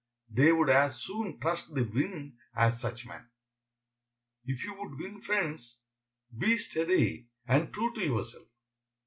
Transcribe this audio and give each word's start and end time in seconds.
They 0.31 0.51
would 0.51 0.71
as 0.71 0.95
soon 0.99 1.39
trust 1.39 1.75
the 1.75 1.83
wind 1.83 2.33
as 2.55 2.81
such 2.81 3.05
men. 3.05 3.29
If 4.43 4.63
you 4.65 4.73
would 4.79 4.97
win 4.97 5.21
friends, 5.21 5.83
be 6.35 6.57
steady 6.57 7.27
and 7.45 7.71
true 7.71 7.93
to 7.93 8.01
yourself. 8.01 8.47